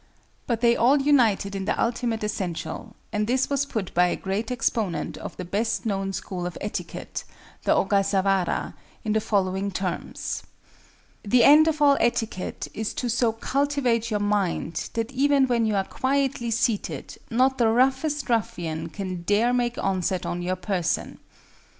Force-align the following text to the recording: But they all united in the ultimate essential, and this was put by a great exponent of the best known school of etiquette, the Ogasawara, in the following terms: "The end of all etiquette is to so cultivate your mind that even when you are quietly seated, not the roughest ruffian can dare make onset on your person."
But 0.47 0.61
they 0.61 0.75
all 0.75 0.97
united 0.99 1.53
in 1.53 1.65
the 1.65 1.79
ultimate 1.79 2.23
essential, 2.23 2.95
and 3.13 3.27
this 3.27 3.51
was 3.51 3.67
put 3.67 3.93
by 3.93 4.07
a 4.07 4.15
great 4.15 4.49
exponent 4.49 5.15
of 5.19 5.37
the 5.37 5.45
best 5.45 5.85
known 5.85 6.11
school 6.11 6.47
of 6.47 6.57
etiquette, 6.59 7.23
the 7.65 7.75
Ogasawara, 7.75 8.73
in 9.03 9.13
the 9.13 9.19
following 9.21 9.69
terms: 9.69 10.41
"The 11.21 11.43
end 11.43 11.67
of 11.67 11.83
all 11.83 11.97
etiquette 11.99 12.67
is 12.73 12.95
to 12.95 13.09
so 13.11 13.31
cultivate 13.31 14.09
your 14.09 14.19
mind 14.19 14.89
that 14.95 15.11
even 15.11 15.45
when 15.47 15.67
you 15.67 15.75
are 15.75 15.83
quietly 15.85 16.49
seated, 16.49 17.19
not 17.29 17.59
the 17.59 17.69
roughest 17.69 18.27
ruffian 18.27 18.89
can 18.89 19.21
dare 19.21 19.53
make 19.53 19.77
onset 19.77 20.25
on 20.25 20.41
your 20.41 20.55
person." 20.55 21.19